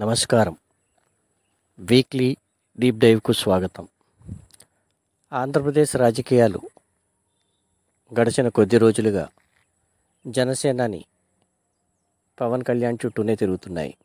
నమస్కారం. 0.00 0.56
Weekly 1.78 2.36
deep 2.78 2.96
డైవ్కు 2.96 3.32
స్వాగతం. 3.32 3.88
ఆంధ్రప్రదేశ్ 5.32 5.96
రాజకీయాలు 5.96 6.60
గడిచిన 8.20 8.48
కొద్ది 8.48 8.78
రోజులుగా 8.78 9.28
జనసేనని 10.26 11.04
పవన్ 12.40 12.64
కళ్యాణ్ 12.64 12.98
చుట్టూనే 13.06 13.34
తిరుగుతున్నాయి. 13.34 13.96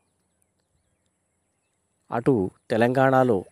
అటు 2.12 2.50
తెలంగాణలో 2.70 3.44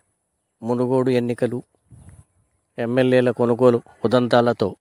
మునుగోడు 0.63 1.09
ఎన్నికలు 1.09 1.63
ఎమ్మెల్యేల 2.79 3.31
కొనుగోలు 3.31 3.81
ఉదంతాలతో 4.05 4.75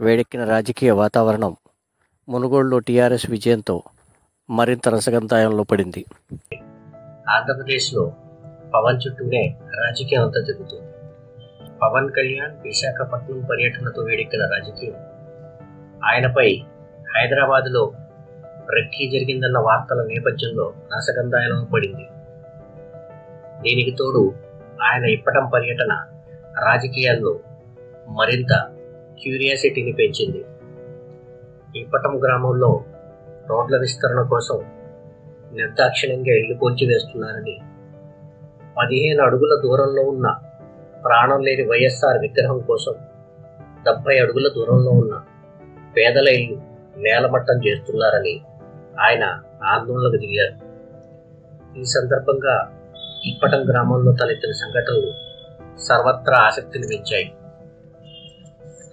వేడెక్కిన 0.00 0.44
రాజకీయ 0.44 0.90
వాతావరణం 0.90 1.56
మునుగోడులో 2.28 2.78
టీఆర్ఎస్ 2.78 3.30
విజయంతో 3.30 3.82
మరింత 4.50 4.88
రసగంతాయంలో 4.88 5.62
పడింది. 5.62 6.04
ఆంధ్రప్రదేశ్లో 7.30 8.12
పవన్ 8.74 9.00
చుట్టూనే 9.06 9.56
రాజకీయం 9.80 10.22
అంతా 10.22 10.40
తిరుగుతుంది 10.40 10.90
పవన్ 11.82 12.10
కళ్యాణ్ 12.10 12.56
విశాఖపట్నం 12.62 13.40
పర్యటనతో 13.40 14.02
వేడెక్కిన 14.02 14.40
రాజకీయం. 14.40 14.94
ఆయనపై 16.04 16.56
హైదరాబాద్లో 17.16 17.92
రెక్కీ 18.70 19.10
జరిగిందన్న 19.10 19.58
వార్తల 19.58 20.06
నేపథ్యంలో 20.06 20.74
రసగంధాయంలో 20.96 21.64
పడింది. 21.64 22.06
దీనికి 23.60 23.90
తోడు 23.90 24.34
ఆయన 24.82 25.04
ఇప్పటం 25.04 25.50
పర్యటన 25.54 25.92
రాజకీయాల్లో 26.64 27.40
మరింత 28.08 28.52
క్యూరియాసిటీని 29.22 29.92
పెంచింది. 29.92 30.44
ఇప్పటం 31.80 32.24
గ్రామంలో 32.24 32.84
రోడ్ల 33.46 33.76
విస్తరణ 33.76 34.22
కోసం 34.22 34.83
నిర్దాక్షిణ్యంగా 35.54 36.34
ఇల్లు 36.34 36.54
వేస్తున్నారని 36.64 37.58
పదిహేను 38.78 39.24
అడుగుల 39.24 39.60
దూరంలో 39.62 40.02
ఉన్న 40.02 40.38
ప్రాణం 41.04 41.40
లేని 41.40 41.62
వైఎస్ఆర్ 41.62 42.18
విగ్రహం 42.18 42.58
కోసం 42.58 42.94
డెబ్బై 43.84 44.18
అడుగుల 44.18 44.48
దూరంలో 44.48 44.90
ఉన్న 44.90 45.22
పేదల 45.96 46.28
ఇల్లు 46.28 46.60
నేలమట్టం 46.96 47.60
చేస్తున్నారని 47.66 48.40
ఆయన 49.00 49.24
ఆందోళనకు 49.64 50.16
దిగారు. 50.16 50.74
ఈ 51.78 51.84
సందర్భంగా 51.84 52.70
ఇప్పటం 53.24 53.70
గ్రామంలో 53.70 54.12
తలెత్తిన 54.12 54.52
సంఘటనలు 54.52 55.12
సర్వత్రా 55.78 56.38
ఆసక్తిని 56.38 56.86
పెంచాయి. 56.86 57.32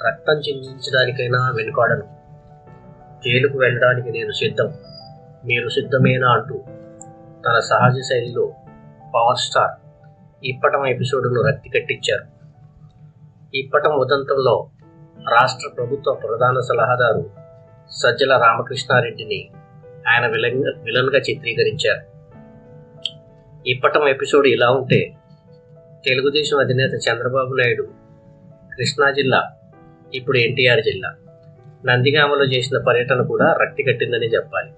రక్తం 0.08 0.34
చిందించడానికైనా 0.34 1.54
వెనుకాడను. 1.58 2.04
జైలుకు 3.26 3.58
వెళ్ళడానికి 3.58 4.12
నేను 4.12 4.32
సిద్ధం. 4.32 4.74
మీరు 5.46 5.70
సిద్ధమేనా 5.70 6.28
అంటూ 6.28 6.64
తన 7.46 7.60
సహజ 7.60 8.00
శైలిలో 8.00 8.52
పవర్ 9.16 9.38
స్టార్ 9.38 9.72
ఇప్పటం 10.46 10.86
ఎపిసోడ్ను 10.86 11.42
రక్తి 11.42 11.70
కట్టించారు. 11.70 12.26
ఇప్పటం 13.56 13.92
ఉదంతంలో 13.92 14.70
రాష్ట్ర 15.32 15.70
ప్రభుత్వ 15.78 16.14
ప్రధాన 16.14 16.60
సలహాదారు 16.60 17.32
సజ్జల 17.90 18.38
రామకృష్ణారెడ్డిని 18.38 19.50
ఆయన 20.08 20.28
విలన్ 20.28 20.64
విలన్గా 20.84 21.20
చిత్రీకరించారు. 21.20 22.12
ఇప్పటం 23.68 24.08
ఎపిసోడ్ 24.08 24.48
ఇలా 24.48 24.70
ఉంటే 24.70 25.14
తెలుగుదేశం 26.06 26.58
అధినేత 26.58 26.92
చంద్రబాబు 26.94 27.54
నాయుడు 27.54 27.84
కృష్ణా 28.78 29.12
జిల్లా 29.12 29.50
ఇప్పుడు 30.14 30.38
ఎన్టీఆర్ 30.38 30.80
జిల్లా 30.80 31.16
నందిగామలో 31.86 32.46
చేసిన 32.46 32.84
పర్యటన 32.88 33.22
కూడా 33.22 33.58
రక్తి 33.62 33.84
కట్టిందని 33.84 34.28
చెప్పాలి. 34.28 34.72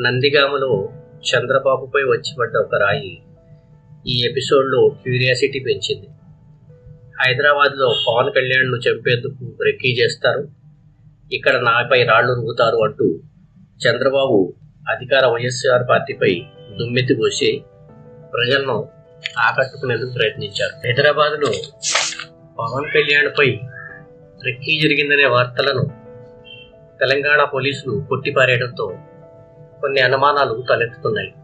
నందిగామలో 0.00 0.88
చంద్రబాబుపై 1.20 2.02
వచ్చి 2.02 2.36
పడ్డ 2.40 2.56
ఒక 2.56 2.74
రాయి 2.74 3.22
ఈ 4.06 4.24
ఎపిసోడ్లో 4.24 4.88
క్యూరియాసిటీ 4.88 5.58
పెంచింది. 5.58 6.08
హైదరాబాద్లో 7.20 7.94
పవన్ 8.08 8.32
కళ్యాణ్ను 8.32 8.76
చంపేందుకు 8.76 9.62
రెక్కీ 9.64 10.02
చేస్తారు. 10.02 10.48
ఇక్కడ 11.32 11.56
నాపై 11.56 12.02
రాళ్ళు 12.02 12.32
రుగుతారు 12.32 12.76
అంటూ 12.76 13.20
చంద్రబాబు 13.86 14.54
అధికార 14.90 15.26
వైఎస్ఆర్ 15.26 15.88
పార్టీపై 15.90 16.42
దుమ్మెత్తి 16.80 17.14
పోసి 17.14 17.62
ప్రజలను 18.32 18.88
ఆకట్టుకునేందుకు 19.38 20.10
ప్రయత్నించారు. 20.10 20.86
హైదరాబాద్లో 20.86 21.52
పవన్ 22.58 22.90
కళ్యాణ్పై 22.94 23.60
రెక్కీ 24.44 24.80
జరిగిందనే 24.80 25.26
వార్తలను 25.26 25.84
తెలంగాణ 27.00 27.44
పోలీసులు 27.44 28.06
కొట్టిపారేయడంతో 28.08 28.98
కొన్ని 29.84 30.00
అనుమానాలు 30.00 30.64
తలెత్తుతున్నాయి. 30.70 31.34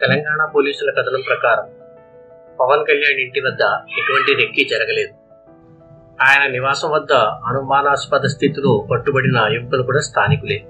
తెలంగాణ 0.00 0.50
పోలీసుల 0.54 0.90
కథనం 0.90 1.22
ప్రకారం 1.28 1.64
పవన్ 2.60 2.86
కళ్యాణ్ 2.86 3.20
ఇంటి 3.20 3.40
వద్ద 3.40 3.60
ఎటువంటి 3.98 4.34
రెక్కీ 4.34 4.64
జరగలేదు. 4.64 5.12
ఆయన 6.22 6.50
నివాసం 6.50 6.90
వద్ద 6.90 7.12
అనుమానాస్పద 7.46 8.26
స్థితిలో 8.26 8.88
పట్టుబడిన 8.90 9.48
యువకులు 9.54 9.82
కూడా 9.82 10.00
స్థానికులే. 10.00 10.62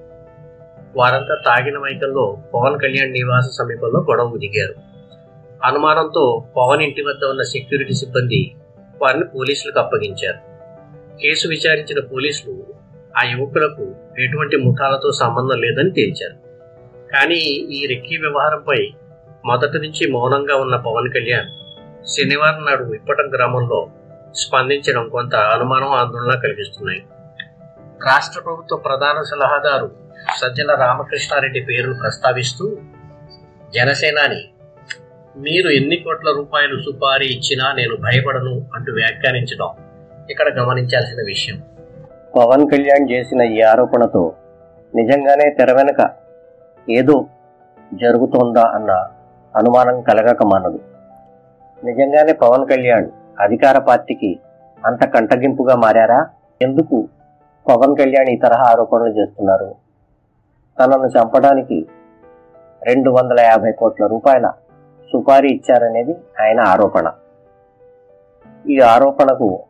వారంతా 0.96 1.34
తాగిన 1.46 1.78
మైకంలో 1.78 2.38
పవన్ 2.54 2.80
కళ్యాణ్ 2.80 3.12
నివాస 3.12 3.44
సమీపంలో 3.58 4.00
గొడవ 4.00 4.36
దిగారు. 4.36 4.74
అనుమానంతో 5.64 6.44
పవన్ 6.56 6.82
ఇంటి 6.82 7.02
వద్ద 7.02 7.24
ఉన్న 7.24 7.42
సెక్యూరిటీ 7.42 7.94
సిబ్బంది 7.94 8.54
వారిని 9.02 9.24
పోలీసులకు 9.24 9.78
అప్పగించారు. 9.78 10.38
కేసు 11.22 11.48
విచారించిన 11.48 12.06
పోలీసులు 12.12 12.66
ఆ 13.18 13.22
యువకులకు 13.22 13.94
ఎటువంటి 14.18 14.56
ముఠాలతో 14.56 15.12
సంబంధం 15.12 15.60
లేదని 15.60 15.90
తేల్చారు. 15.90 16.51
కానీ 17.12 17.38
ఈ 17.76 17.86
రెక్కీ 17.86 18.16
వ్యవహారంపై 18.16 18.92
మొదటి 19.46 19.78
నుంచి 19.78 20.12
మౌనంగా 20.12 20.56
ఉన్న 20.56 20.76
పవన్ 20.76 21.08
కళ్యాణ్ 21.08 21.50
శనివారం 22.06 22.64
నాడు 22.64 22.84
విప్పటం 22.84 23.30
గ్రామంలో 23.34 23.90
స్పందించడం 24.34 25.08
కొంత 25.08 25.34
అనుమానం 25.34 25.88
ఆందోళన 25.88 26.34
కలిగిస్తున్నాయి. 26.38 27.02
రాష్ట్ర 28.06 28.40
ప్రభుత్వ 28.40 28.76
ప్రధాన 28.76 29.22
సలహాదారు 29.22 29.90
సజ్జల 30.36 30.74
రామకృష్ణారెడ్డి 30.74 31.60
పేరును 31.60 31.94
ప్రస్తావిస్తూ 31.94 32.76
జనసేనాని 33.74 34.48
మీరు 35.36 35.68
ఎన్ని 35.68 35.96
కోట్ల 35.96 36.30
రూపాయలు 36.36 36.82
సుపారీ 36.82 37.26
ఇచ్చినా 37.26 37.72
నేను 37.72 37.96
భయపడను 37.96 38.66
అంటూ 38.74 38.92
వ్యాఖ్యానించడం 38.92 39.70
ఇక్కడ 40.30 40.58
గమనించాల్సిన 40.58 41.22
విషయం. 41.26 41.62
పవన్ 42.36 42.70
కళ్యాణ్ 42.70 43.10
చేసిన 43.12 43.42
ఈ 43.42 43.60
ఆరోపణతో 43.60 44.34
నిజంగానే 44.94 45.50
తెర 45.50 45.72
వెనక 45.72 46.21
ఏదో 46.90 47.26
జరుగుతోందా 47.94 48.62
అన్న 48.62 48.90
అనుమానం 49.56 50.00
కలగక 50.00 50.42
మానదు. 50.42 50.80
నిజంగానే 51.84 52.32
పవన్ 52.32 52.66
కళ్యాణ్ 52.66 53.08
అధికార 53.40 53.78
పార్టీకి 53.78 54.40
అంత 54.86 55.04
కంటగింపుగా 55.08 55.74
మారారా? 55.74 56.26
ఎందుకు 56.62 57.08
పవన్ 57.68 57.96
కళ్యాణ్ 57.96 58.28
ఈ 58.28 58.36
తరహా 58.36 58.64
ఆరోపణలు 58.64 59.08
చేస్తున్నారు? 59.08 59.74
తనను 60.78 61.06
చంపడానికి 61.06 61.88
రెండు 62.82 63.10
వందల 63.10 63.40
యాభై 63.40 63.72
కోట్ల 63.72 64.06
రూపాయల 64.06 64.52
సుపారీ 65.12 65.48
ఇచ్చారనేది 65.48 66.16
ఆయన 66.40 66.60
ఆరోపణ. 66.60 67.12
ఈ 68.68 68.80
ఆరోపణకు 68.80 69.60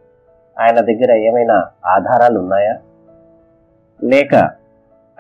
ఆయన 0.60 0.80
దగ్గర 0.80 1.12
ఏమైనా 1.12 1.70
ఆధారాలు 1.86 2.38
ఉన్నాయా 2.38 2.78
లేక 4.04 4.50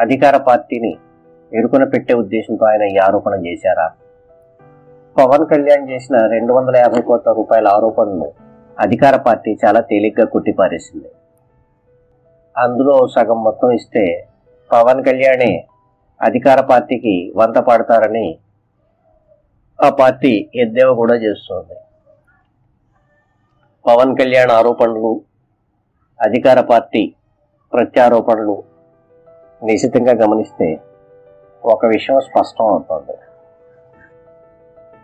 అధికార 0.00 0.36
పార్టీని 0.36 0.98
ఎరుకున 1.58 1.84
పెట్టే 1.84 2.14
ఉద్దేశంతో 2.14 2.66
ఆయన 2.66 2.82
ఈ 2.82 2.96
ఆరోపణ 2.96 3.46
చేశారా? 3.46 3.90
పవన్ 5.18 5.46
కళ్యాణ్ 5.46 5.88
చేసిన 5.88 6.26
రెండు 6.26 6.52
వందల 6.52 6.76
యాభై 6.76 7.00
కోట్ల 7.00 7.32
రూపాయల 7.32 7.68
ఆరోపణను 7.68 8.32
అధికార 8.78 9.16
పార్టీ 9.16 9.56
చాలా 9.64 9.80
తేలిగ్గా 9.80 10.26
కొట్టిపారేసింది. 10.26 11.10
అందులో 12.58 13.06
సగం 13.06 13.44
మొత్తం 13.44 13.70
ఇస్తే 13.70 14.28
పవన్ 14.72 15.04
కళ్యాణే 15.04 15.66
అధికార 16.22 16.60
పార్టీకి 16.60 17.32
వంత 17.36 17.58
పాడతారని 17.58 18.38
ఆ 19.84 19.88
పార్టీ 19.88 20.50
ఎద్దేవా 20.54 20.94
కూడా 20.94 21.14
చేస్తోంది. 21.14 21.74
పవన్ 23.86 24.16
కళ్యాణ్ 24.16 24.50
ఆరోపణలు 24.50 25.20
అధికార 26.22 26.60
పార్టీ 26.60 27.14
ప్రత్యారోపణలు 27.72 28.62
నిశితంగా 29.64 30.12
గమనిస్తే 30.12 30.80
ఒక 31.64 31.86
విషయం 31.86 32.20
స్పష్టం 32.20 32.66
అవుతోంది. 32.66 33.12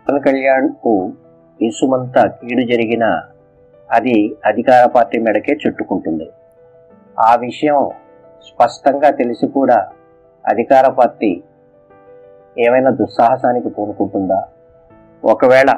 పవన్ 0.09 0.23
కళ్యాణ్కు 0.23 1.13
ఇసుమంతా 1.61 2.27
కీడు 2.27 2.61
జరిగినా 2.61 3.23
అది 3.91 4.35
అధికార 4.45 4.85
పార్టీ 4.85 5.19
మెడకే 5.19 5.57
చుట్టుకుంటుంది. 5.67 6.29
ఆ 7.19 7.35
విషయం 7.35 7.89
స్పష్టంగా 8.47 9.09
తెలిసి 9.09 9.47
కూడా 9.47 9.91
అధికార 10.47 10.87
పార్టీ 10.87 11.43
ఏమైనా 12.57 12.89
దుస్సాహసానికి 12.89 13.69
పూనుకుంటుందా? 13.69 14.43
ఒకవేళ 15.23 15.75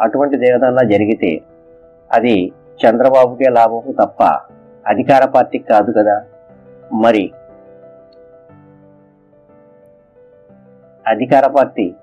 అటువంటిది 0.00 0.48
ఏదన్నా 0.48 0.82
జరిగితే 0.82 1.40
అది 2.12 2.52
చంద్రబాబుకే 2.84 3.48
లాభం 3.48 3.82
తప్ప 3.92 4.22
అధికార 4.86 5.24
పార్టీకి 5.24 5.64
కాదు 5.64 5.92
కదా? 5.92 6.22
మరి 6.94 7.32
అధికార 11.08 11.46
పార్టీ 11.46 11.94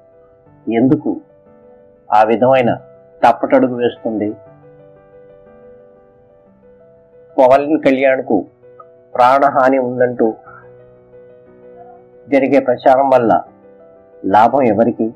ఎందుకు 0.73 1.21
ఆ 2.13 2.23
విధమైన 2.23 2.77
తప్పటడుగు 3.23 3.75
వేస్తుంది? 3.75 4.29
పవన్ 7.37 7.81
కళ్యాణ్కు 7.85 8.45
ప్రాణహాని 9.15 9.79
ఉందంటూ 9.79 10.33
జరిగే 12.29 12.59
ప్రచారం 12.59 13.09
వల్ల 13.09 13.43
లాభం 14.25 14.61
ఎవరికి? 14.61 15.13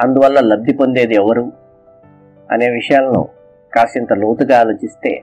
అందువల్ల 0.00 0.40
లబ్ధి 0.40 0.72
పొందేది 0.72 1.14
ఎవరు? 1.14 1.52
అనే 2.50 2.70
విషయాలను 2.70 3.28
కాసింత 3.76 4.12
లోతుగా 4.12 4.60
ఆలోచిస్తే 4.60 5.22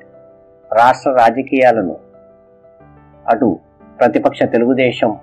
రాష్ట్ర 0.74 1.12
రాజకీయాలను 1.12 1.98
అటు 3.28 3.60
ప్రతిపక్ష 4.00 4.44
తెలుగుదేశం 4.44 5.18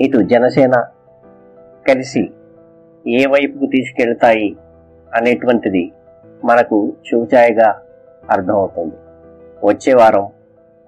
ఇటు 0.00 0.18
జనసేన 0.18 0.84
కలిసి 1.88 2.30
ఏ 3.06 3.26
వైపుకు 3.26 3.66
తీసుకెళ్తాయి 3.66 4.56
అనేటువంటిది 5.14 5.92
మనకు 6.44 6.96
చూచాయిగా 7.14 7.82
అర్థమవుతుంది. 8.30 8.94
వచ్చే 9.66 9.94
వారం 9.94 10.30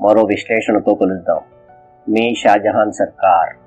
మరో 0.01 0.23
విశ్లేషణతో 0.23 0.95
కలుద్దాం. 0.95 1.41
మీ 2.09 2.35
షాజహాన్ 2.35 2.93
సర్కార్. 2.93 3.64